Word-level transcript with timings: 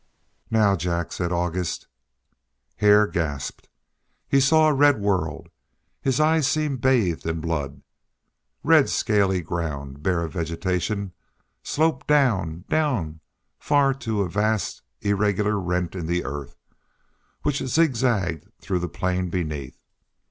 "Now, 0.49 0.75
Jack," 0.75 1.11
said 1.11 1.31
August. 1.31 1.85
Hare 2.77 3.05
gasped. 3.05 3.69
He 4.27 4.39
saw 4.39 4.67
a 4.67 4.73
red 4.73 4.99
world. 4.99 5.49
His 6.01 6.19
eyes 6.19 6.47
seemed 6.47 6.81
bathed 6.81 7.23
in 7.27 7.39
blood. 7.39 7.83
Red 8.63 8.89
scaly 8.89 9.41
ground, 9.41 10.01
bare 10.01 10.23
of 10.23 10.33
vegetation, 10.33 11.13
sloped 11.61 12.07
down, 12.07 12.65
down, 12.67 13.19
far 13.59 13.93
down 13.93 13.99
to 13.99 14.21
a 14.21 14.27
vast 14.27 14.81
irregular 15.01 15.59
rent 15.59 15.93
in 15.93 16.07
the 16.07 16.25
earth, 16.25 16.55
which 17.43 17.61
zigzagged 17.63 18.51
through 18.59 18.79
the 18.79 18.89
plain 18.89 19.29
beneath. 19.29 19.83